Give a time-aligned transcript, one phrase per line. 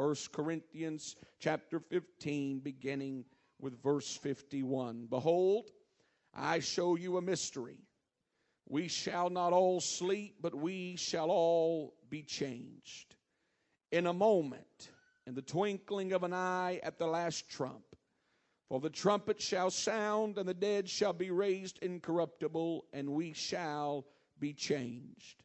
[0.00, 3.22] 1 Corinthians chapter 15, beginning
[3.60, 5.04] with verse 51.
[5.10, 5.68] Behold,
[6.32, 7.76] I show you a mystery.
[8.66, 13.14] We shall not all sleep, but we shall all be changed.
[13.92, 14.88] In a moment,
[15.26, 17.84] in the twinkling of an eye, at the last trump.
[18.70, 24.06] For the trumpet shall sound, and the dead shall be raised incorruptible, and we shall
[24.38, 25.44] be changed.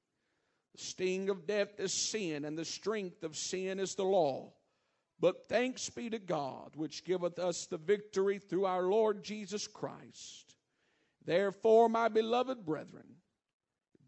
[0.81, 4.53] Sting of death is sin, and the strength of sin is the law.
[5.19, 10.55] But thanks be to God, which giveth us the victory through our Lord Jesus Christ.
[11.23, 13.17] Therefore, my beloved brethren,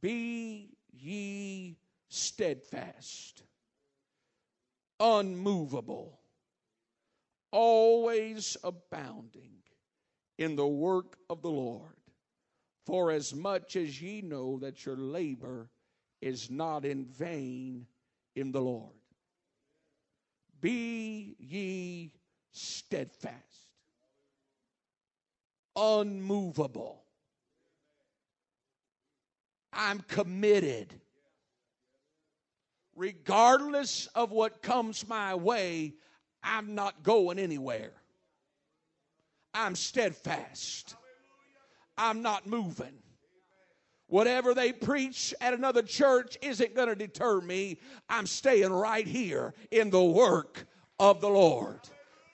[0.02, 1.78] be ye
[2.10, 3.44] steadfast,
[5.00, 6.20] unmovable,
[7.52, 9.60] always abounding
[10.40, 11.94] in the work of the Lord.
[12.88, 15.70] For as much as ye know that your labor
[16.24, 17.86] is not in vain
[18.36, 18.94] in the Lord.
[20.62, 22.14] Be ye
[22.52, 23.34] steadfast,
[25.76, 27.04] unmovable.
[29.74, 30.94] I'm committed.
[32.96, 35.96] Regardless of what comes my way,
[36.44, 37.92] I'm not going anywhere.
[39.54, 40.96] I'm steadfast.
[41.98, 42.94] I'm not moving.
[44.14, 47.80] Whatever they preach at another church isn't going to deter me.
[48.08, 50.68] I'm staying right here in the work
[51.00, 51.80] of the Lord.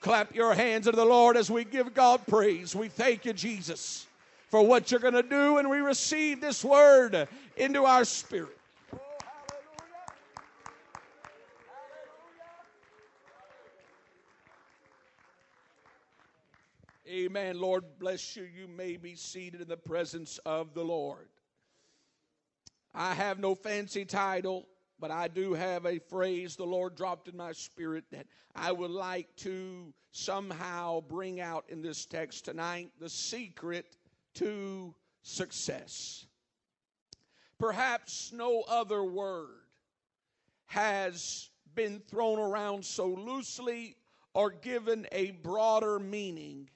[0.00, 2.76] Clap your hands to the Lord as we give God praise.
[2.76, 4.06] We thank you, Jesus,
[4.50, 8.58] for what you're going to do, and we receive this word into our spirit.
[17.08, 17.58] Amen.
[17.58, 18.42] Lord bless you.
[18.42, 21.26] You may be seated in the presence of the Lord.
[22.94, 24.66] I have no fancy title,
[24.98, 28.90] but I do have a phrase the Lord dropped in my spirit that I would
[28.90, 33.96] like to somehow bring out in this text tonight the secret
[34.34, 36.26] to success.
[37.58, 39.60] Perhaps no other word
[40.66, 43.96] has been thrown around so loosely
[44.34, 46.70] or given a broader meaning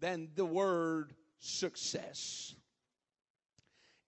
[0.00, 2.54] than the word success.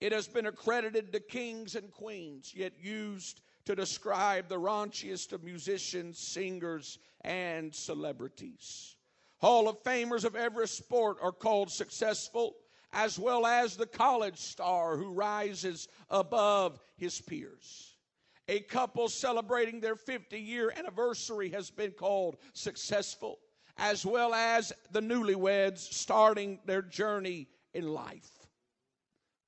[0.03, 5.45] It has been accredited to kings and queens, yet used to describe the raunchiest of
[5.45, 8.97] musicians, singers, and celebrities.
[9.41, 12.57] Hall of Famers of every sport are called successful,
[12.93, 17.95] as well as the college star who rises above his peers.
[18.49, 23.39] A couple celebrating their 50 year anniversary has been called successful,
[23.79, 28.42] as well as the newlyweds starting their journey in life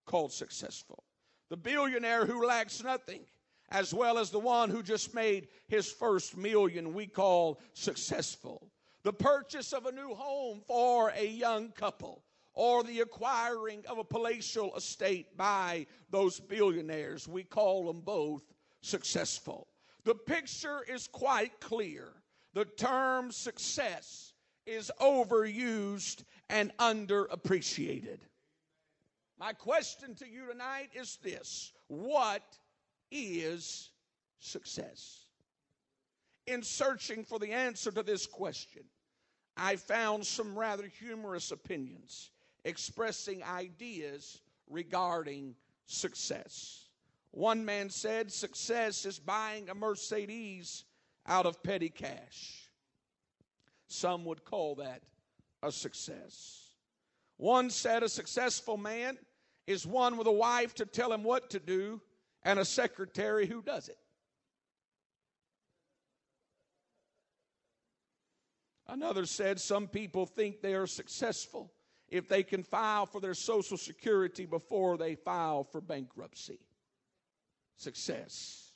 [0.05, 1.05] called successful.
[1.51, 3.21] The billionaire who lacks nothing,
[3.71, 8.71] as well as the one who just made his first million, we call successful.
[9.03, 12.23] The purchase of a new home for a young couple,
[12.55, 18.43] or the acquiring of a palatial estate by those billionaires, we call them both
[18.81, 19.67] successful.
[20.05, 22.13] The picture is quite clear.
[22.53, 24.33] The term success
[24.67, 28.21] is overused and underappreciated.
[29.39, 32.43] My question to you tonight is this What
[33.11, 33.91] is
[34.39, 35.27] success?
[36.47, 38.83] In searching for the answer to this question,
[39.57, 42.31] I found some rather humorous opinions
[42.65, 45.55] expressing ideas regarding
[45.87, 46.89] success.
[47.31, 50.85] One man said success is buying a Mercedes
[51.27, 52.71] out of petty cash.
[53.89, 55.03] Some would call that
[55.63, 56.64] a success.
[57.37, 59.19] One said a successful man
[59.67, 62.01] is one with a wife to tell him what to do
[62.43, 63.99] and a secretary who does it.
[68.87, 71.73] Another said some people think they are successful
[72.09, 76.61] if they can file for their Social Security before they file for bankruptcy.
[77.77, 78.73] Success.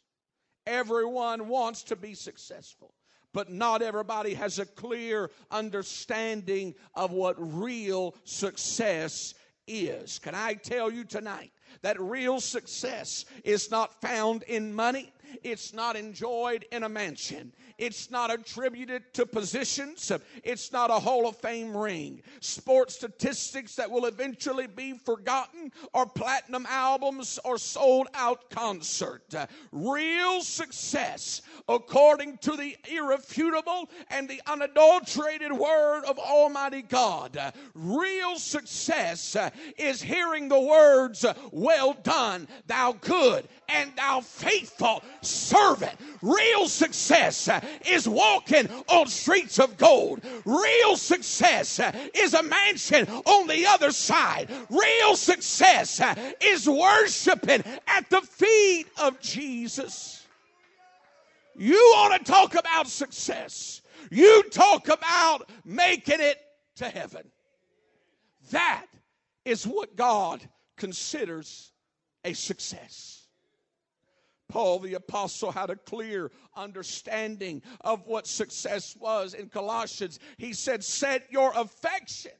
[0.66, 2.94] Everyone wants to be successful
[3.32, 9.34] but not everybody has a clear understanding of what real success
[9.66, 10.18] is.
[10.18, 11.52] Can I tell you tonight
[11.82, 15.12] that real success is not found in money?
[15.42, 17.52] It's not enjoyed in a mansion.
[17.78, 20.10] It's not attributed to positions.
[20.42, 22.22] It's not a Hall of Fame ring.
[22.40, 29.34] Sports statistics that will eventually be forgotten or platinum albums or sold out concert.
[29.70, 37.52] Real success, according to the irrefutable and the unadulterated word of Almighty God.
[37.74, 39.36] Real success
[39.76, 45.98] is hearing the words, Well done, thou good and thou faithful servant.
[46.22, 50.20] Real success uh, is walking on streets of gold.
[50.44, 54.50] Real success uh, is a mansion on the other side.
[54.70, 60.26] Real success uh, is worshiping at the feet of Jesus.
[61.56, 63.82] You want to talk about success.
[64.10, 66.38] You talk about making it
[66.76, 67.30] to heaven.
[68.50, 68.86] That
[69.44, 71.72] is what God considers
[72.24, 73.17] a success.
[74.48, 80.18] Paul the Apostle had a clear understanding of what success was in Colossians.
[80.38, 82.32] He said, Set your affection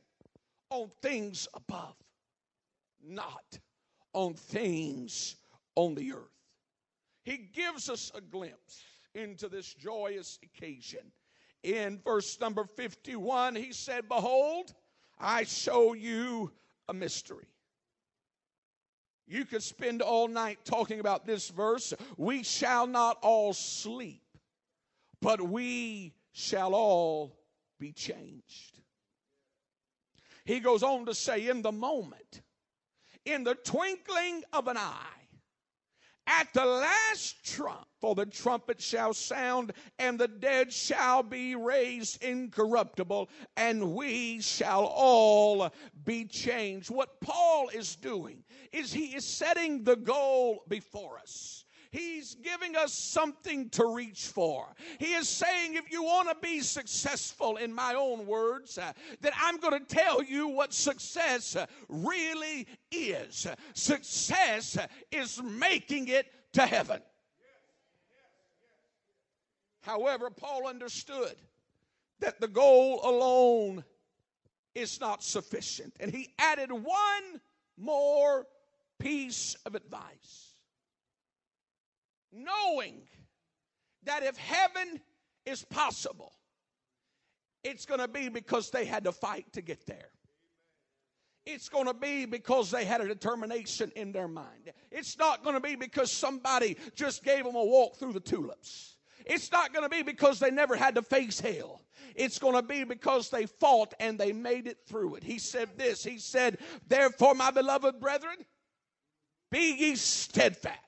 [0.71, 1.97] on things above,
[3.03, 3.59] not
[4.13, 5.37] on things
[5.75, 6.39] on the earth.
[7.25, 8.83] He gives us a glimpse
[9.15, 11.13] into this joyous occasion.
[11.63, 14.73] In verse number 51, he said, Behold,
[15.19, 16.53] I show you
[16.89, 17.49] a mystery.
[19.29, 21.93] You could spend all night talking about this verse.
[22.17, 24.23] We shall not all sleep,
[25.21, 27.37] but we shall all
[27.79, 28.81] be changed.
[30.45, 32.41] He goes on to say, in the moment,
[33.27, 35.18] in the twinkling of an eye,
[36.29, 42.23] at the last trump, for the trumpet shall sound, and the dead shall be raised
[42.23, 45.73] incorruptible, and we shall all
[46.05, 46.91] be changed.
[46.91, 51.65] What Paul is doing is he is setting the goal before us.
[51.91, 54.67] He's giving us something to reach for.
[54.99, 59.33] He is saying, if you want to be successful, in my own words, uh, that
[59.41, 63.47] I'm going to tell you what success uh, really is.
[63.73, 64.77] Success
[65.11, 67.01] is making it to heaven.
[69.81, 71.37] However, Paul understood
[72.21, 73.85] that the goal alone
[74.75, 75.95] is not sufficient.
[76.01, 77.41] And he added one
[77.79, 78.47] more
[78.99, 80.48] piece of advice
[82.33, 83.03] knowing
[84.05, 85.01] that if heaven
[85.45, 86.33] is possible,
[87.65, 90.11] it's going to be because they had to fight to get there.
[91.47, 94.73] It's going to be because they had a determination in their mind.
[94.91, 98.97] It's not going to be because somebody just gave them a walk through the tulips.
[99.25, 101.83] It's not going to be because they never had to face hell.
[102.15, 105.25] It's going to be because they fought and they made it through it.
[105.25, 108.37] He said this He said, Therefore, my beloved brethren,
[109.51, 110.88] be ye steadfast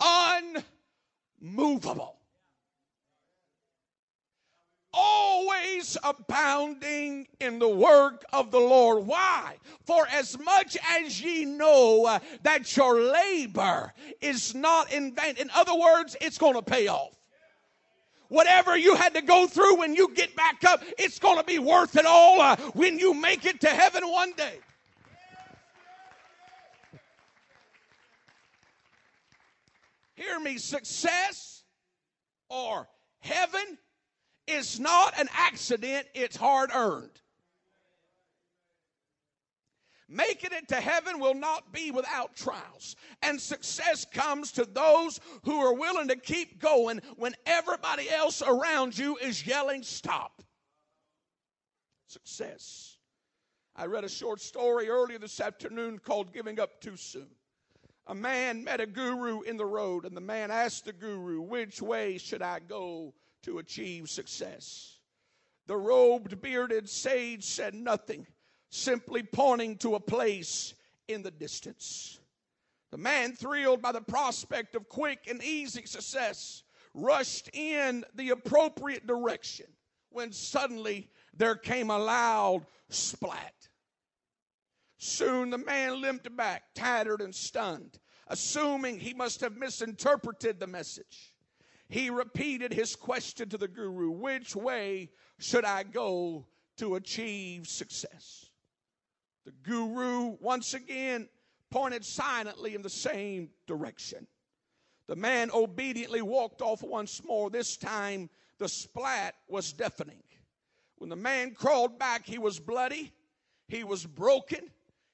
[0.00, 2.16] unmovable.
[4.92, 9.06] Always abounding in the work of the Lord.
[9.06, 9.56] Why?
[9.84, 15.36] For as much as ye know uh, that your labor is not in vain.
[15.38, 17.20] In other words, it's going to pay off
[18.30, 21.58] whatever you had to go through when you get back up, it's going to be
[21.58, 24.58] worth it all uh, when you make it to heaven one day.
[30.20, 31.64] Hear me, success
[32.48, 32.88] or
[33.20, 33.78] heaven
[34.46, 37.20] is not an accident, it's hard earned.
[40.08, 42.96] Making it to heaven will not be without trials.
[43.22, 48.98] And success comes to those who are willing to keep going when everybody else around
[48.98, 50.42] you is yelling, Stop.
[52.08, 52.96] Success.
[53.76, 57.28] I read a short story earlier this afternoon called Giving Up Too Soon
[58.06, 61.80] a man met a guru in the road, and the man asked the guru, Which
[61.80, 64.98] way should I go to achieve success?
[65.66, 68.26] The robed, bearded sage said nothing,
[68.70, 70.74] simply pointing to a place
[71.06, 72.18] in the distance.
[72.90, 79.06] The man, thrilled by the prospect of quick and easy success, rushed in the appropriate
[79.06, 79.66] direction
[80.10, 83.68] when suddenly there came a loud splat.
[85.02, 91.32] Soon the man limped back, tattered and stunned, assuming he must have misinterpreted the message.
[91.88, 98.50] He repeated his question to the guru Which way should I go to achieve success?
[99.46, 101.30] The guru once again
[101.70, 104.26] pointed silently in the same direction.
[105.06, 107.48] The man obediently walked off once more.
[107.48, 108.28] This time,
[108.58, 110.22] the splat was deafening.
[110.98, 113.14] When the man crawled back, he was bloody,
[113.66, 114.70] he was broken,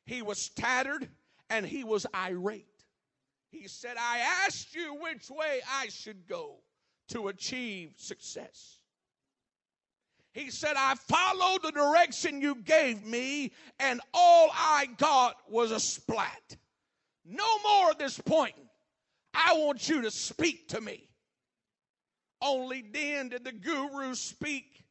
[0.07, 1.09] he was tattered
[1.51, 2.67] and he was irate.
[3.51, 6.57] He said, I asked you which way I should go
[7.09, 8.79] to achieve success.
[10.33, 15.81] He said, I followed the direction you gave me, and all I got was a
[15.81, 16.57] splat.
[17.25, 18.55] No more at this point.
[19.33, 21.09] I want you to speak to me.
[22.43, 24.85] Only then did the guru speak,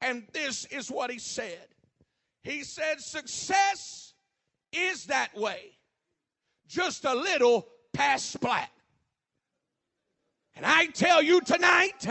[0.00, 1.66] and this is what he said.
[2.42, 4.03] He said, Success
[4.74, 5.72] is that way,
[6.66, 8.70] just a little past splat.
[10.56, 12.06] And I tell you tonight,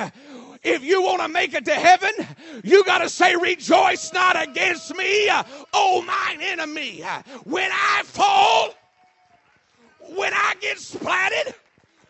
[0.63, 2.11] if you want to make it to heaven,
[2.63, 5.29] you got to say, Rejoice not against me,
[5.73, 7.03] oh mine enemy.
[7.45, 8.73] When I fall,
[10.15, 11.53] when I get splatted,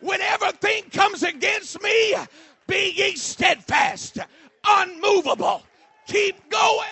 [0.00, 2.16] when everything comes against me,
[2.66, 4.18] be ye steadfast,
[4.66, 5.62] unmovable.
[6.06, 6.88] Keep going.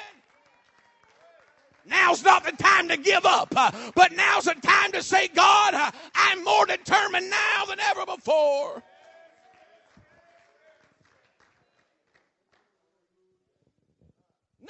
[1.85, 5.75] Now's not the time to give up, uh, but now's the time to say, God,
[5.75, 8.83] uh, I'm more determined now than ever before.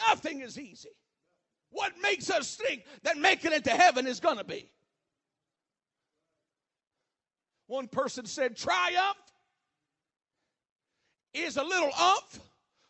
[0.08, 0.88] Nothing is easy.
[1.70, 4.68] What makes us think that making it to heaven is going to be?
[7.66, 9.16] One person said, Triumph
[11.32, 12.40] is a little umph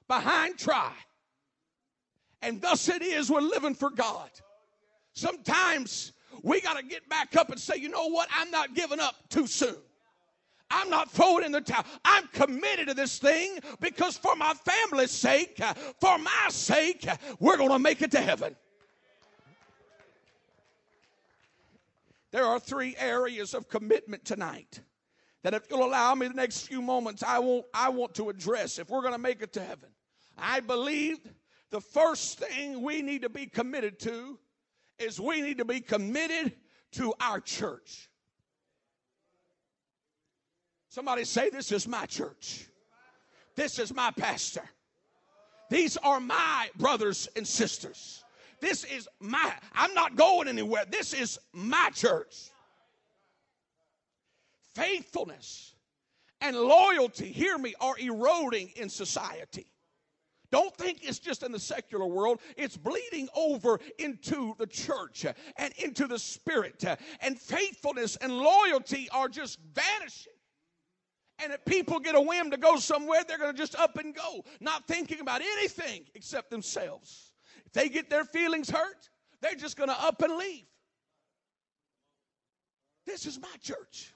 [0.09, 0.93] behind try.
[2.43, 4.31] And thus it is we're living for God.
[5.15, 8.29] Sometimes we got to get back up and say, you know what?
[8.37, 9.77] I'm not giving up too soon.
[10.71, 11.85] I'm not throwing in the towel.
[12.05, 15.61] I'm committed to this thing because for my family's sake,
[16.01, 17.07] for my sake,
[17.39, 18.57] we're going to make it to heaven.
[22.31, 24.81] There are three areas of commitment tonight
[25.43, 28.79] that if you'll allow me the next few moments, I want, I want to address
[28.79, 29.91] if we're going to make it to heaven.
[30.39, 31.19] I believe
[31.73, 34.39] the first thing we need to be committed to
[34.99, 36.53] is we need to be committed
[36.93, 38.11] to our church.
[40.91, 42.67] Somebody say, This is my church.
[43.57, 44.63] This is my pastor.
[45.71, 48.23] These are my brothers and sisters.
[48.61, 50.85] This is my, I'm not going anywhere.
[50.89, 52.51] This is my church.
[54.75, 55.75] Faithfulness
[56.43, 59.72] and loyalty, hear me, are eroding in society.
[60.53, 62.41] Don't think it's just in the secular world.
[62.59, 65.25] It's bleeding over into the church
[65.57, 66.85] and into the spirit.
[67.21, 70.35] And faithfulness and loyalty are just vanishing.
[71.43, 74.15] And if people get a whim to go somewhere, they're going to just up and
[74.15, 77.33] go, not thinking about anything except themselves.
[77.65, 79.09] If they get their feelings hurt,
[79.41, 80.67] they're just going to up and leave.
[83.07, 84.13] This is my church.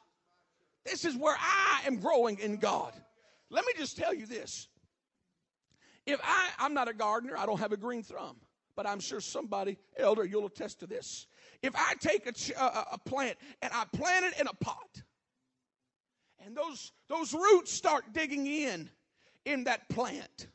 [0.85, 2.93] This is where I am growing in God.
[3.51, 4.69] Let me just tell you this
[6.07, 8.37] if I, I'm not a gardener, I don't have a green thumb,
[8.77, 11.27] but I'm sure somebody, elder, you'll attest to this.
[11.63, 15.03] If I take a, uh, a, a plant and I plant it in a pot,
[16.45, 18.89] and those, those roots start digging in
[19.45, 20.49] in that plant,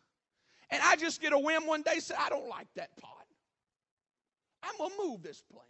[0.69, 3.11] and I just get a whim one day, say, I don't like that pot.
[4.63, 5.67] I'm going to move this plant.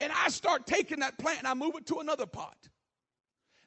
[0.00, 2.56] And I start taking that plant and I move it to another pot.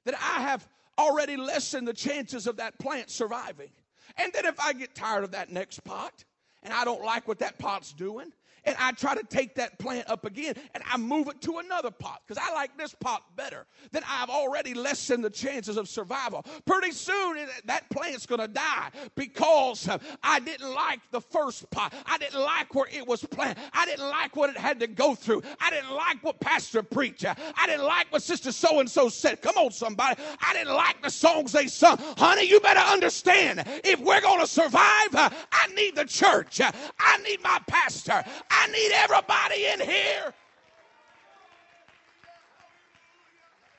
[0.06, 3.72] That I have already lessened the chances of that plant surviving.
[4.18, 6.24] And then if I get tired of that next pot
[6.64, 8.32] and I don't like what that pot's doing,
[8.66, 11.92] and I try to take that plant up again and I move it to another
[11.92, 16.46] pot because I like this pot better, then I've already lessened the chances of survival.
[16.66, 19.90] Pretty soon that plant's going to die because
[20.24, 21.94] I didn't like the first pot.
[22.06, 23.62] I didn't like where it was planted.
[23.74, 25.44] I didn't like what it had to go through.
[25.60, 27.26] I didn't like what pastor preached.
[27.26, 29.42] I didn't like what sister so and so said.
[29.42, 30.22] Come on, somebody.
[30.42, 31.98] I didn't like the songs they sung.
[32.18, 36.62] Honey, you better understand if we're going to survive, I need the church.
[36.62, 38.24] I need my pastor.
[38.50, 40.34] I need everybody in here.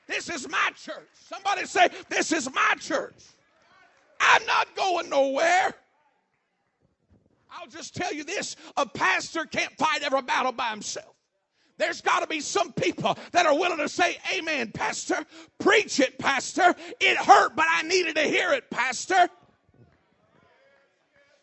[0.07, 1.07] This is my church.
[1.13, 3.23] Somebody say, This is my church.
[4.19, 5.73] I'm not going nowhere.
[7.49, 11.15] I'll just tell you this a pastor can't fight every battle by himself.
[11.77, 15.25] There's got to be some people that are willing to say, Amen, Pastor.
[15.59, 16.75] Preach it, Pastor.
[16.99, 19.29] It hurt, but I needed to hear it, Pastor.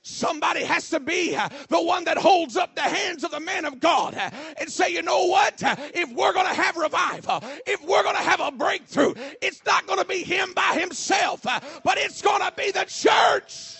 [0.09, 3.67] Somebody has to be uh, the one that holds up the hands of the man
[3.67, 5.63] of God uh, and say, you know what?
[5.63, 9.13] Uh, if we're going to have revival, if we're going to have a breakthrough,
[9.43, 13.77] it's not going to be him by himself, but it's going to be the church.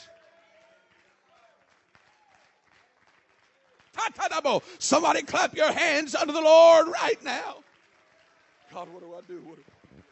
[4.79, 7.57] Somebody clap your hands unto the Lord right now.
[8.73, 9.41] God, what do I do?
[9.47, 10.03] What do I do?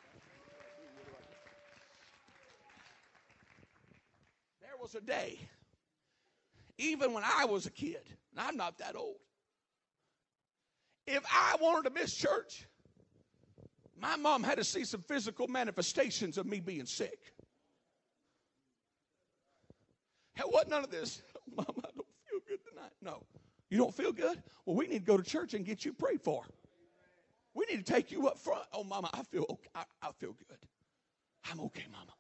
[4.62, 5.38] There was a day
[6.78, 9.16] even when I was a kid, and I'm not that old,
[11.06, 12.66] if I wanted to miss church,
[13.99, 17.33] My mom had to see some physical manifestations of me being sick.
[20.38, 21.23] It wasn't none of this.
[21.56, 22.92] Mom, I don't feel good tonight.
[23.00, 23.23] No.
[23.71, 24.42] You don't feel good?
[24.66, 26.42] Well, we need to go to church and get you prayed for.
[27.54, 28.64] We need to take you up front.
[28.73, 29.68] Oh, mama, I feel okay.
[29.75, 30.59] I, I feel good.
[31.50, 32.12] I'm okay, mama.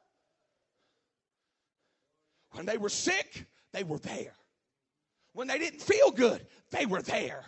[2.52, 4.32] When they were sick, they were there.
[5.36, 7.44] When they didn't feel good, they were there.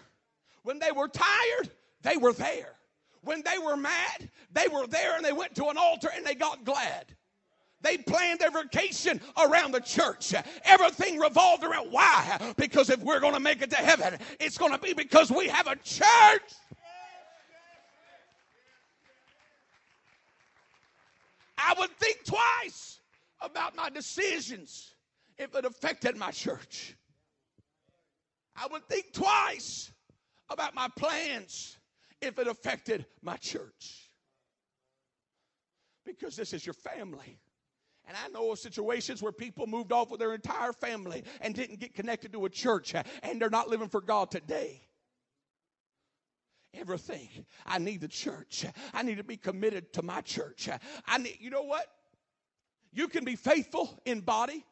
[0.63, 1.71] When they were tired,
[2.03, 2.75] they were there.
[3.23, 6.35] When they were mad, they were there and they went to an altar and they
[6.35, 7.07] got glad.
[7.81, 10.35] They planned their vacation around the church.
[10.65, 12.53] Everything revolved around why?
[12.59, 15.49] Because if we're going to make it to heaven, it's going to be because we
[15.49, 16.53] have a church.
[21.57, 23.01] I would think twice
[23.41, 24.93] about my decisions
[25.39, 26.98] if it affected my church.
[28.61, 29.93] I would think twice
[30.51, 31.79] about my plans
[32.21, 34.11] if it affected my church.
[36.05, 37.39] Because this is your family.
[38.07, 41.79] And I know of situations where people moved off with their entire family and didn't
[41.79, 44.81] get connected to a church, and they're not living for God today.
[46.75, 47.29] Everything.
[47.67, 48.65] I need the church.
[48.95, 50.69] I need to be committed to my church.
[51.07, 51.87] I need, you know what?
[52.93, 54.65] You can be faithful in body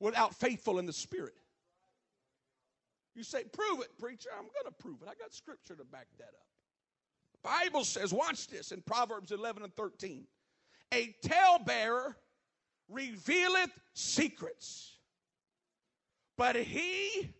[0.00, 1.34] without faithful in the spirit.
[3.14, 4.28] You say, prove it, preacher.
[4.32, 5.08] I'm going to prove it.
[5.08, 6.46] I got scripture to back that up.
[7.32, 10.26] The Bible says, watch this in Proverbs 11 and 13.
[10.92, 12.16] A talebearer
[12.88, 14.96] revealeth secrets,
[16.36, 17.30] but he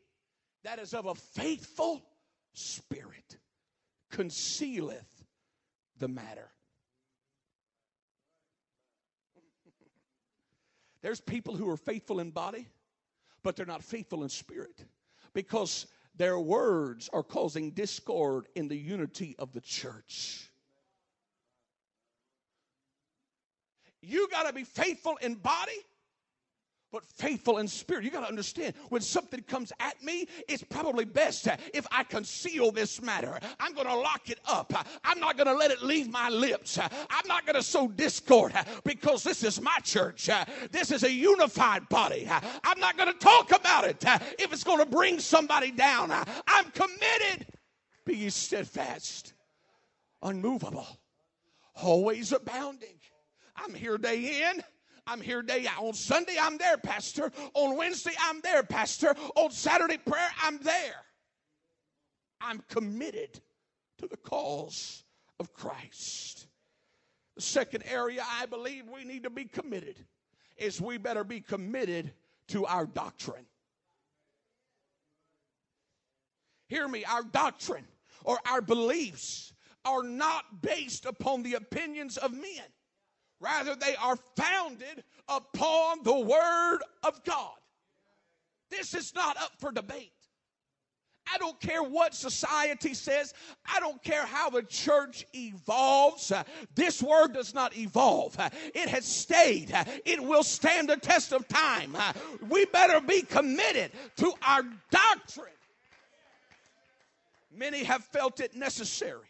[0.63, 2.03] that is of a faithful
[2.53, 3.39] spirit
[4.11, 5.25] concealeth
[5.99, 6.51] the matter.
[11.03, 12.69] There's people who are faithful in body,
[13.43, 14.85] but they're not faithful in spirit
[15.35, 20.51] because their words are causing discord in the unity of the church.
[24.03, 25.79] You got to be faithful in body
[26.93, 28.05] but faithful in spirit.
[28.05, 32.73] You got to understand when something comes at me, it's probably best if I conceal
[32.73, 33.39] this matter.
[33.59, 34.73] I'm going to lock it up.
[35.05, 36.79] I'm not going to let it leave my lips.
[36.79, 38.53] I'm not going to sow discord
[38.85, 40.29] because this is my church.
[40.71, 42.29] This is a unified body.
[42.65, 44.05] I'm not going to talk about it
[44.39, 46.11] if it's going to bring somebody down.
[46.11, 47.47] I'm committed.
[48.07, 49.35] Be steadfast,
[50.23, 50.87] unmovable,
[51.81, 52.99] always abounding.
[53.55, 54.63] I'm here day in
[55.11, 55.83] I'm here day out.
[55.83, 57.33] On Sunday, I'm there, Pastor.
[57.55, 59.17] On Wednesday, I'm there, Pastor.
[59.35, 61.05] On Saturday prayer, I'm there.
[62.41, 63.41] I'm committed
[63.99, 65.03] to the cause
[65.41, 66.47] of Christ.
[67.35, 69.97] The second area I believe we need to be committed
[70.57, 72.13] is we better be committed
[72.49, 73.47] to our doctrine.
[76.69, 77.87] Hear me, our doctrine
[78.23, 79.53] or our beliefs
[79.85, 82.63] are not based upon the opinions of men.
[83.41, 87.57] Rather, they are founded upon the Word of God.
[88.71, 90.13] This is not up for debate.
[91.33, 93.35] I don't care what society says.
[93.65, 96.33] I don't care how the church evolves.
[96.75, 98.37] This word does not evolve.
[98.75, 99.73] It has stayed.
[100.05, 101.97] It will stand the test of time.
[102.49, 105.47] We better be committed to our doctrine.
[107.55, 109.29] Many have felt it necessary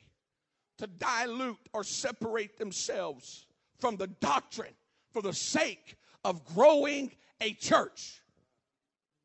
[0.79, 3.45] to dilute or separate themselves
[3.81, 4.75] from the doctrine
[5.13, 8.23] for the sake of growing a church.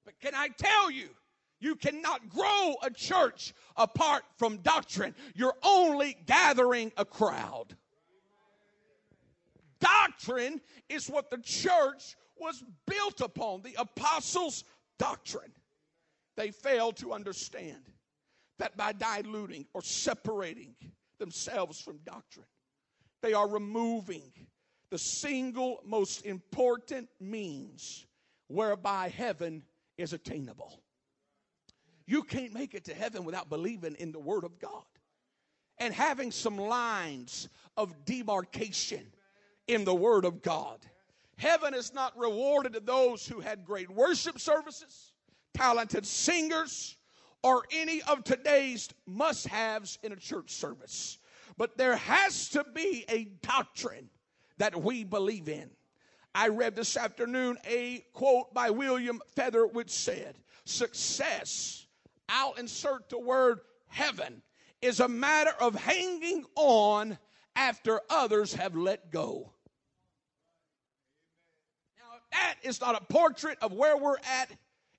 [0.06, 1.10] But can I tell you,
[1.60, 5.16] you cannot grow a church apart from doctrine.
[5.34, 7.76] You're only gathering a crowd.
[9.80, 14.64] Doctrine is what the church was built upon, the apostles'
[15.00, 15.52] doctrine.
[16.36, 17.90] They failed to understand
[18.60, 20.76] that by diluting or separating
[21.18, 22.46] themselves from doctrine,
[23.22, 24.32] they are removing
[24.90, 28.06] the single most important means
[28.48, 29.64] whereby heaven
[29.98, 30.80] is attainable.
[32.06, 34.86] You can't make it to heaven without believing in the Word of God
[35.80, 39.12] and having some lines of demarcation
[39.68, 40.86] in the Word of God.
[41.38, 45.12] Heaven is not rewarded to those who had great worship services,
[45.54, 46.96] talented singers,
[47.44, 51.18] or any of today's must haves in a church service.
[51.58, 54.10] But there has to be a doctrine
[54.58, 55.70] that we believe in.
[56.34, 61.86] I read this afternoon a quote by William Feather which said, Success,
[62.28, 64.42] I'll insert the word heaven,
[64.82, 67.18] is a matter of hanging on
[67.56, 69.54] after others have let go.
[71.98, 74.50] Now, that is not a portrait of where we're at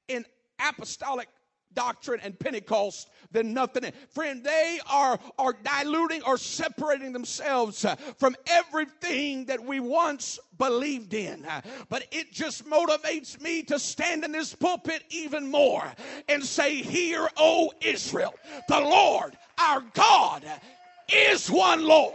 [0.08, 0.24] in
[0.58, 1.28] apostolic
[1.74, 3.90] doctrine and Pentecost than nothing.
[4.10, 11.14] Friend, they are, are diluting or separating themselves uh, from everything that we once believed
[11.14, 11.44] in.
[11.44, 15.84] Uh, but it just motivates me to stand in this pulpit even more
[16.28, 18.34] and say, Hear, O Israel,
[18.68, 20.44] the Lord our God
[21.12, 22.14] is one Lord.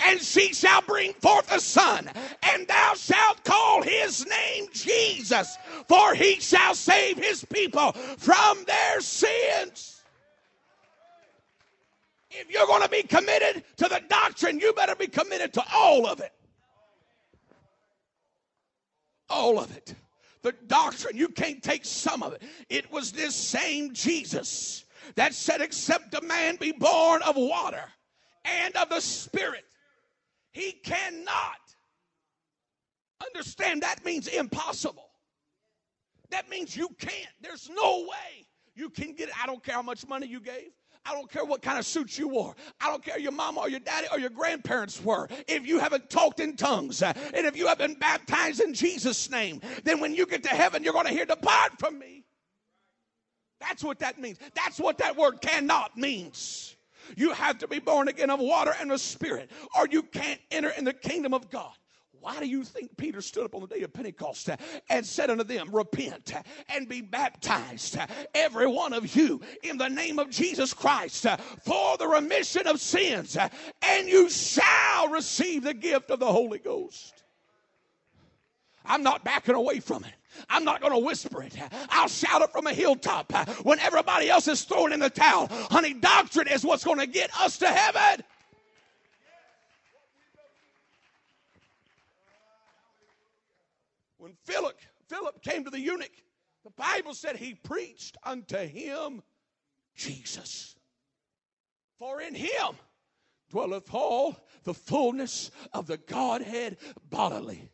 [0.00, 2.08] And she shall bring forth a son,
[2.42, 5.56] and thou shalt call his name Jesus,
[5.88, 10.02] for he shall save his people from their sins.
[12.30, 16.06] If you're going to be committed to the doctrine, you better be committed to all
[16.06, 16.32] of it.
[19.28, 19.94] All of it.
[20.42, 22.42] The doctrine, you can't take some of it.
[22.68, 24.84] It was this same Jesus
[25.16, 27.84] that said, Except a man be born of water
[28.44, 29.64] and of the Spirit,
[30.52, 31.58] he cannot.
[33.24, 35.08] Understand that means impossible.
[36.30, 37.32] That means you can't.
[37.40, 39.34] There's no way you can get it.
[39.42, 40.70] I don't care how much money you gave.
[41.04, 42.54] I don't care what kind of suit you wore.
[42.80, 45.28] I don't care your mama or your daddy or your grandparents were.
[45.48, 49.30] If you haven't talked in tongues uh, and if you have been baptized in Jesus'
[49.30, 52.24] name, then when you get to heaven, you're going to hear, Depart from me.
[53.60, 54.38] That's what that means.
[54.54, 56.76] That's what that word cannot means.
[57.16, 60.70] You have to be born again of water and the Spirit, or you can't enter
[60.70, 61.72] in the kingdom of God.
[62.20, 64.56] Why do you think Peter stood up on the day of Pentecost uh,
[64.90, 69.78] and said unto them, Repent uh, and be baptized, uh, every one of you, in
[69.78, 71.26] the name of Jesus Christ,
[71.64, 73.38] for the remission of sins,
[73.80, 77.24] and you shall receive the gift of the Holy Ghost?
[78.84, 80.12] I'm not backing away from it.
[80.48, 81.56] I'm not going to whisper it.
[81.88, 83.32] I'll shout it from a hilltop
[83.64, 85.48] when everybody else is throwing in the towel.
[85.70, 88.24] Honey, doctrine is what's going to get us to heaven.
[94.18, 96.12] When Philip, Philip came to the eunuch,
[96.64, 99.22] the Bible said he preached unto him
[99.94, 100.76] Jesus.
[101.98, 102.76] For in him
[103.50, 106.76] dwelleth all the fullness of the Godhead
[107.08, 107.70] bodily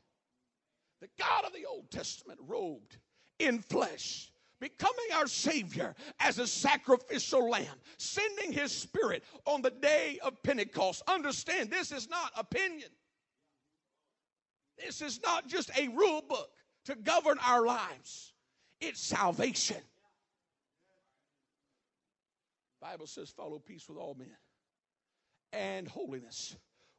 [1.01, 2.99] the God of the Old Testament robed
[3.39, 4.31] in flesh,
[4.61, 11.03] becoming our Savior as a sacrificial lamb, sending His Spirit on the day of Pentecost.
[11.09, 12.91] Understand, this is not opinion.
[14.79, 16.51] This is not just a rule book
[16.87, 18.33] to govern our lives.
[18.81, 19.81] It's salvation.
[22.81, 24.37] Bible says follow peace with all men
[25.53, 26.57] and holiness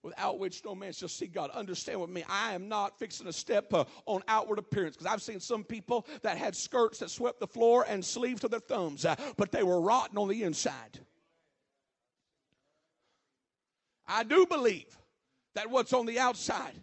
[0.08, 1.52] without which no man shall see God.
[1.52, 5.22] Understand with me, I am not fixing a step uh, on outward appearance because I've
[5.22, 9.04] seen some people that had skirts that swept the floor and sleeves to their thumbs,
[9.04, 11.00] uh, but they were rotten on the inside.
[14.08, 14.98] I do believe
[15.56, 16.74] that what's on the outside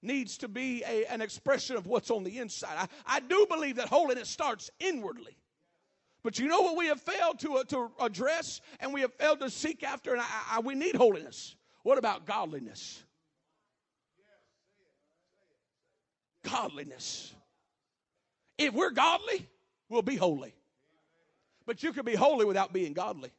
[0.00, 2.76] needs to be a, an expression of what's on the inside.
[2.78, 5.36] I, I do believe that holiness starts inwardly.
[6.22, 9.40] But you know what we have failed to, uh, to address and we have failed
[9.40, 11.56] to seek after, and I, I, we need holiness.
[11.82, 13.02] What about godliness?
[16.42, 17.34] Godliness.
[18.58, 19.48] If we're godly,
[19.88, 20.54] we'll be holy.
[21.66, 23.30] But you can be holy without being godly.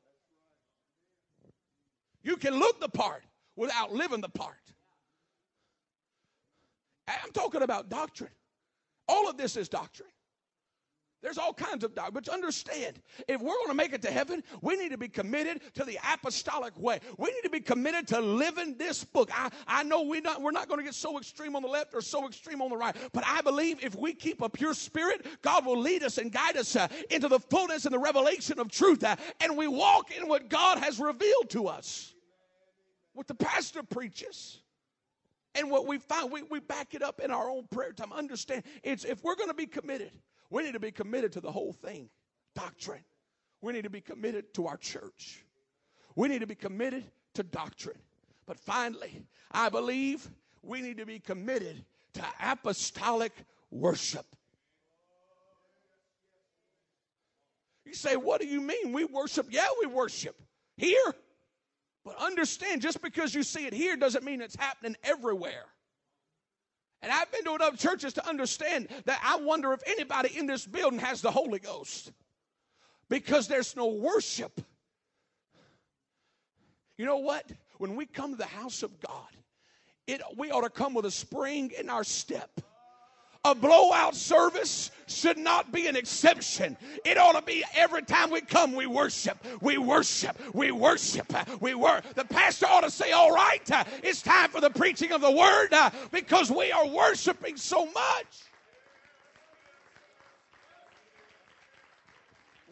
[2.23, 3.23] You can look the part
[3.55, 4.55] without living the part.
[7.07, 8.31] I'm talking about doctrine.
[9.07, 10.09] All of this is doctrine.
[11.21, 12.13] There's all kinds of doctrine.
[12.13, 15.61] But understand, if we're going to make it to heaven, we need to be committed
[15.75, 16.99] to the apostolic way.
[17.17, 19.29] We need to be committed to living this book.
[19.33, 21.93] I, I know we not, we're not going to get so extreme on the left
[21.93, 25.25] or so extreme on the right, but I believe if we keep a pure spirit,
[25.41, 28.71] God will lead us and guide us uh, into the fullness and the revelation of
[28.71, 29.03] truth.
[29.03, 32.13] Uh, and we walk in what God has revealed to us.
[33.13, 34.59] What the pastor preaches.
[35.53, 38.13] And what we find, we, we back it up in our own prayer time.
[38.13, 40.11] Understand, it's if we're going to be committed,
[40.51, 42.09] we need to be committed to the whole thing
[42.53, 43.03] doctrine.
[43.61, 45.43] We need to be committed to our church.
[46.15, 47.97] We need to be committed to doctrine.
[48.45, 50.27] But finally, I believe
[50.61, 51.83] we need to be committed
[52.13, 53.31] to apostolic
[53.71, 54.25] worship.
[57.85, 58.91] You say, What do you mean?
[58.91, 59.47] We worship?
[59.49, 60.35] Yeah, we worship
[60.75, 61.15] here.
[62.03, 65.65] But understand, just because you see it here doesn't mean it's happening everywhere.
[67.01, 70.65] And I've been to enough churches to understand that I wonder if anybody in this
[70.65, 72.11] building has the Holy Ghost
[73.09, 74.61] because there's no worship.
[76.97, 77.49] You know what?
[77.79, 79.27] When we come to the house of God,
[80.05, 82.61] it, we ought to come with a spring in our step.
[83.43, 86.77] A blowout service should not be an exception.
[87.03, 91.73] It ought to be every time we come, we worship, we worship, we worship, we
[91.73, 92.03] work.
[92.13, 95.31] The pastor ought to say, All right, uh, it's time for the preaching of the
[95.31, 98.27] word uh, because we are worshiping so much.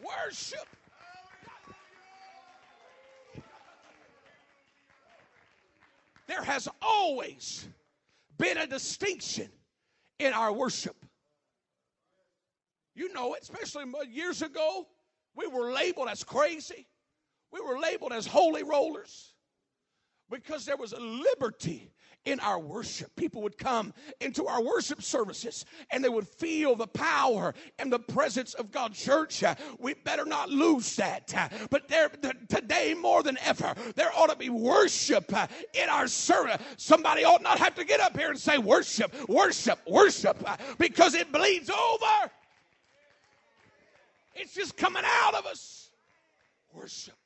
[0.00, 0.68] Worship.
[6.28, 7.66] There has always
[8.38, 9.50] been a distinction
[10.20, 11.04] in our worship.
[12.94, 14.86] You know it, especially years ago,
[15.34, 16.86] we were labeled as crazy.
[17.52, 19.34] We were labeled as holy rollers
[20.30, 21.92] because there was a liberty
[22.24, 23.14] in our worship.
[23.16, 27.98] People would come into our worship services and they would feel the power and the
[27.98, 28.92] presence of God.
[28.92, 31.32] Church, uh, we better not lose that.
[31.36, 32.10] Uh, but there,
[32.48, 36.58] today more than ever, there ought to be worship uh, in our service.
[36.76, 40.44] Somebody ought not have to get up here and say worship, worship, worship,
[40.78, 42.30] because it bleeds over.
[44.34, 45.90] It's just coming out of us.
[46.72, 47.16] Worship,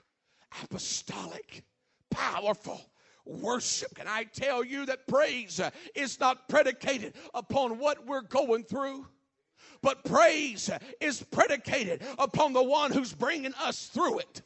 [0.62, 1.62] apostolic,
[2.11, 2.80] powerful
[3.24, 3.94] worship.
[3.94, 9.06] Can I tell you that praise uh, is not predicated upon what we're going through?
[9.82, 14.42] But praise uh, is predicated upon the one who's bringing us through it.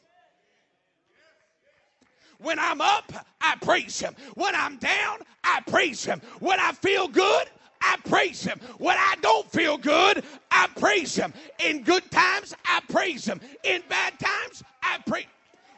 [2.39, 3.11] When I'm up,
[3.41, 4.15] I praise him.
[4.35, 6.21] When I'm down, I praise him.
[6.39, 7.47] When I feel good,
[7.81, 8.59] I praise him.
[8.77, 11.33] When I don't feel good, I praise him.
[11.63, 13.41] In good times, I praise him.
[13.63, 15.25] In bad times, I praise.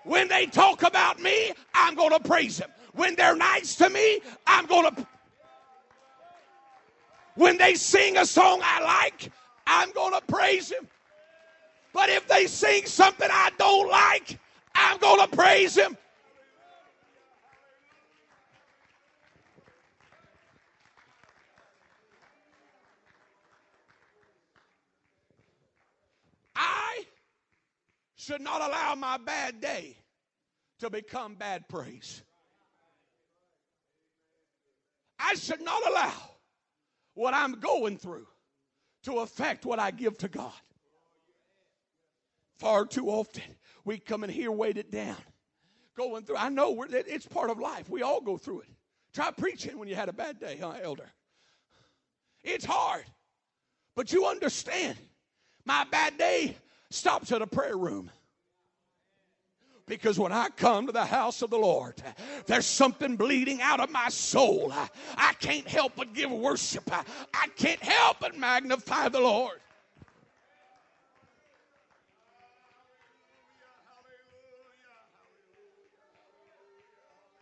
[0.03, 2.69] When they talk about me, I'm going to praise him.
[2.93, 5.08] When they're nice to me, I'm going to.
[7.36, 9.32] When they sing a song I like,
[9.65, 10.88] I'm going to praise him.
[11.93, 14.38] But if they sing something I don't like,
[14.75, 15.97] I'm going to praise him.
[26.56, 27.06] I
[28.15, 29.97] should not allow my bad day
[30.80, 32.23] to become bad praise.
[35.21, 36.13] I should not allow
[37.13, 38.27] what I'm going through
[39.03, 40.51] to affect what I give to God.
[42.60, 43.43] Far too often,
[43.86, 45.17] we come in here weighted down,
[45.97, 46.38] going through.
[46.38, 47.89] I know it's part of life.
[47.89, 48.69] We all go through it.
[49.13, 51.10] Try preaching when you had a bad day, huh, elder?
[52.43, 53.03] It's hard.
[53.95, 54.97] But you understand,
[55.65, 56.55] my bad day
[56.89, 58.10] stops at a prayer room.
[59.91, 62.01] Because when I come to the house of the Lord,
[62.45, 64.71] there's something bleeding out of my soul.
[65.17, 66.89] I can't help but give worship.
[67.34, 69.60] I can't help but magnify the Lord.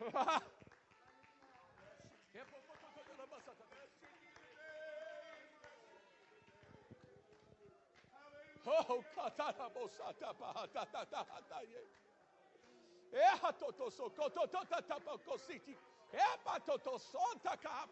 [8.66, 9.04] oh,
[13.14, 15.78] Eha toto so koto tota tapa kositi.
[16.14, 17.88] Epa toto sonta ka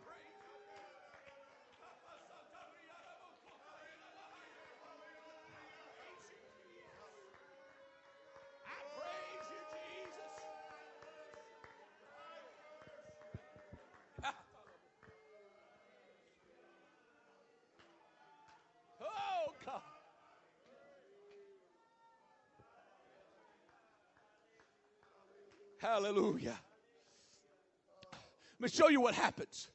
[25.80, 26.58] Hallelujah.
[28.60, 29.70] Let me show you what happens.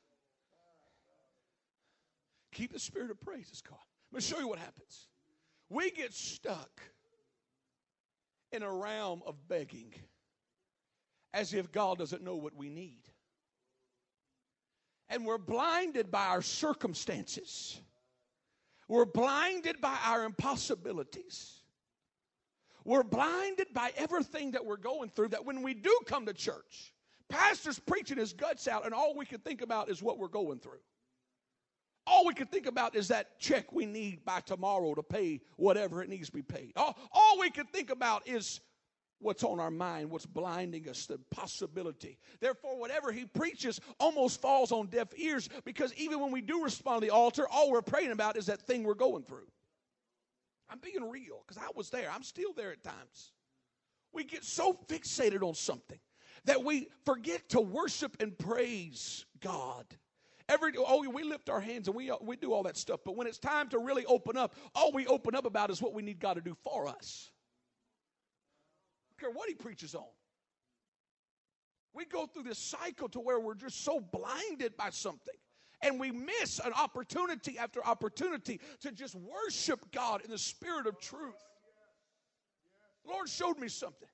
[2.52, 3.80] Keep the spirit of praise, it's called.
[4.10, 5.06] Let me show you what happens.
[5.70, 6.82] We get stuck
[8.50, 9.94] in a realm of begging
[11.32, 13.00] as if God doesn't know what we need.
[15.08, 17.80] And we're blinded by our circumstances.
[18.88, 21.61] We're blinded by our impossibilities.
[22.84, 26.92] We're blinded by everything that we're going through that when we do come to church,
[27.28, 30.58] pastor's preaching his guts out, and all we can think about is what we're going
[30.58, 30.80] through.
[32.06, 36.02] All we can think about is that check we need by tomorrow to pay whatever
[36.02, 36.72] it needs to be paid.
[36.76, 38.60] All, all we can think about is
[39.20, 42.18] what's on our mind, what's blinding us, the possibility.
[42.40, 47.02] Therefore, whatever he preaches almost falls on deaf ears because even when we do respond
[47.02, 49.46] to the altar, all we're praying about is that thing we're going through.
[50.72, 52.10] I'm being real because I was there.
[52.10, 53.32] I'm still there at times.
[54.12, 55.98] We get so fixated on something
[56.46, 59.84] that we forget to worship and praise God.
[60.48, 63.16] Every oh, we lift our hands and we uh, we do all that stuff, but
[63.16, 66.02] when it's time to really open up, all we open up about is what we
[66.02, 67.30] need God to do for us.
[69.06, 70.04] I don't care what he preaches on.
[71.94, 75.34] We go through this cycle to where we're just so blinded by something.
[75.82, 81.00] And we miss an opportunity after opportunity to just worship God in the spirit of
[81.00, 81.34] truth.
[83.04, 84.08] The Lord showed me something.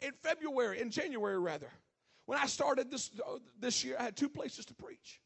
[0.00, 1.70] In February, in January rather,
[2.26, 3.10] when I started this,
[3.60, 5.20] this year, I had two places to preach.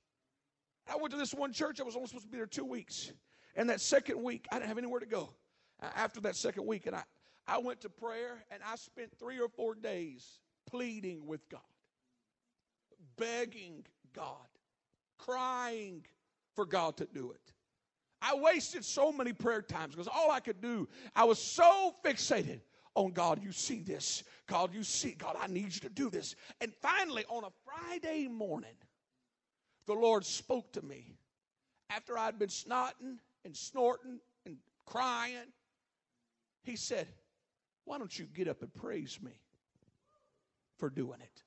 [0.88, 3.12] I went to this one church, I was only supposed to be there two weeks.
[3.54, 5.30] And that second week, I didn't have anywhere to go
[5.80, 6.86] after that second week.
[6.86, 7.02] And I,
[7.46, 11.60] I went to prayer and I spent three or four days pleading with God,
[13.16, 14.46] begging God,
[15.18, 16.04] crying
[16.54, 17.52] for God to do it.
[18.22, 22.60] I wasted so many prayer times because all I could do, I was so fixated
[22.94, 24.24] on God, you see this.
[24.46, 26.34] God, you see, God, I need you to do this.
[26.60, 28.74] And finally, on a Friday morning,
[29.86, 31.18] the Lord spoke to me
[31.90, 35.52] after I'd been snotting and snorting and crying.
[36.62, 37.06] He said,
[37.84, 39.32] Why don't you get up and praise me
[40.78, 41.42] for doing it?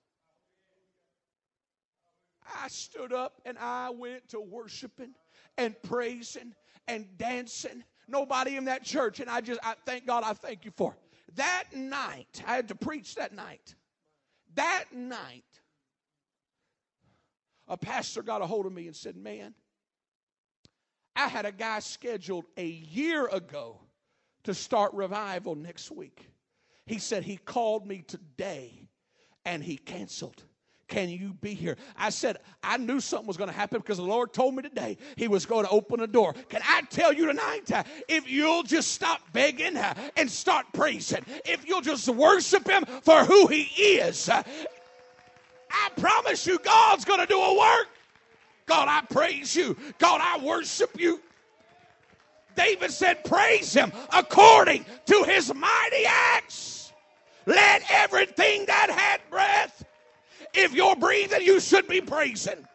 [2.62, 5.14] I stood up and I went to worshiping
[5.58, 6.54] and praising
[6.88, 7.84] and dancing.
[8.08, 11.36] Nobody in that church, and I just, I thank God, I thank you for it.
[11.36, 13.76] That night, I had to preach that night.
[14.56, 15.44] That night,
[17.68, 19.54] a pastor got a hold of me and said, Man,
[21.16, 23.80] I had a guy scheduled a year ago
[24.44, 26.28] to start revival next week.
[26.86, 28.88] He said he called me today
[29.46, 30.44] and he canceled.
[30.89, 31.78] Can you be here?
[31.97, 34.97] I said, I knew something was going to happen because the Lord told me today
[35.15, 36.34] He was going to open a door.
[36.49, 41.23] Can I tell you tonight, uh, if you'll just stop begging uh, and start praising,
[41.45, 44.41] if you'll just worship Him for who He is, uh,
[45.71, 47.88] I promise you, God's going to do a work.
[48.65, 49.78] God, I praise you.
[49.99, 51.21] God, I worship you.
[52.56, 56.91] David said, Praise him according to his mighty acts.
[57.45, 59.86] Let everything that had breath
[60.54, 62.66] if you're breathing, you should be praising.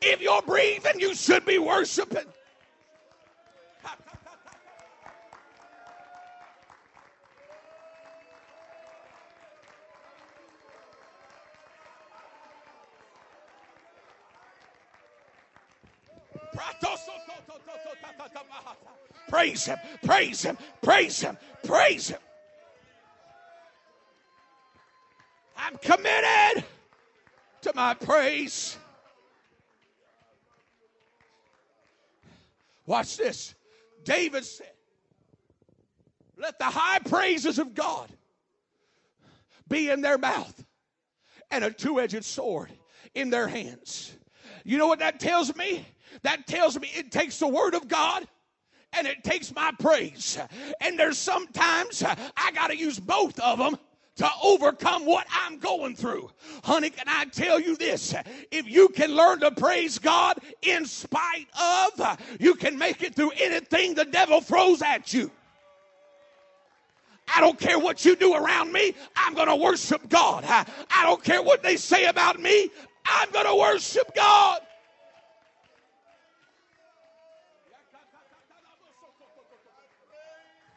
[0.00, 2.26] If you're breathing, you should be worshiping.
[19.28, 22.18] Praise him, praise him, praise him, praise him.
[25.56, 26.64] I'm committed
[27.62, 28.76] to my praise.
[32.86, 33.54] Watch this.
[34.04, 34.72] David said,
[36.36, 38.08] Let the high praises of God
[39.68, 40.64] be in their mouth
[41.50, 42.70] and a two edged sword
[43.14, 44.12] in their hands.
[44.64, 45.86] You know what that tells me?
[46.22, 48.26] That tells me it takes the word of God
[48.92, 50.38] and it takes my praise.
[50.80, 52.02] And there's sometimes
[52.36, 53.78] I got to use both of them
[54.16, 56.30] to overcome what I'm going through.
[56.64, 58.14] Honey, can I tell you this?
[58.50, 63.32] If you can learn to praise God in spite of, you can make it through
[63.40, 65.30] anything the devil throws at you.
[67.34, 70.44] I don't care what you do around me, I'm going to worship God.
[70.44, 70.66] I,
[71.02, 72.70] don't care what they say about me,
[73.06, 74.60] I'm going to worship God.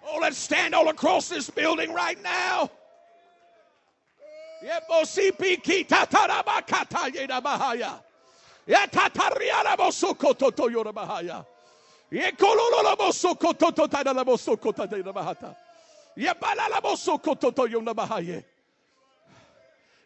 [0.07, 2.69] Oh, let's stand all across this building right now.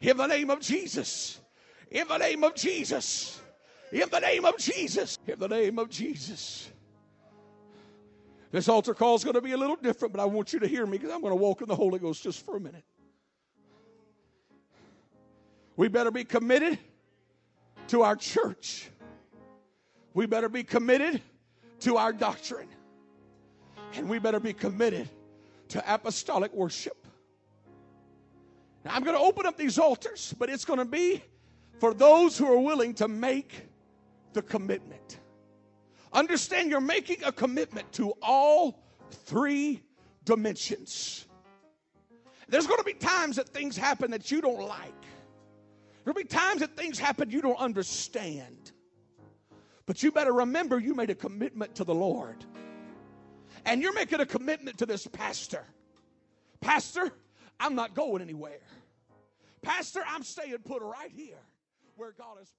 [0.02, 1.40] In the name of Jesus.
[1.92, 3.42] In the name of Jesus.
[3.92, 5.18] In the name of Jesus.
[5.28, 6.70] In the name of Jesus.
[8.52, 10.68] This altar call is going to be a little different, but I want you to
[10.68, 12.84] hear me because I'm going to walk in the Holy Ghost just for a minute.
[15.80, 16.78] We better be committed
[17.88, 18.89] to our church.
[20.13, 21.22] We better be committed
[21.80, 22.68] to our doctrine.
[23.94, 25.08] And we better be committed
[25.70, 27.08] to apostolic worship.
[28.84, 31.24] Now, I'm going to open up these altars, but it's going to be
[31.80, 33.65] for those who are willing to make
[34.34, 35.20] the commitment.
[36.12, 39.82] Understand you're making a commitment to all three
[40.26, 41.26] dimensions.
[42.49, 44.91] There's going to be times that things happen that you don't like.
[46.04, 48.72] There'll be times that things happen you don't understand.
[49.86, 52.45] But you better remember you made a commitment to the Lord.
[53.66, 55.64] And you're making a commitment to this pastor.
[56.62, 57.12] Pastor,
[57.60, 58.60] I'm not going anywhere.
[59.62, 61.39] Pastor, I'm staying put right here
[61.95, 62.50] where God has